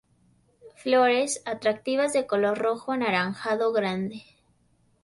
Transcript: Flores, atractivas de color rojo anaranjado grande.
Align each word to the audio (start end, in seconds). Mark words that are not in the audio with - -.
Flores, 0.77 1.43
atractivas 1.45 2.11
de 2.11 2.25
color 2.25 2.57
rojo 2.57 2.91
anaranjado 2.91 3.71
grande. 3.71 4.23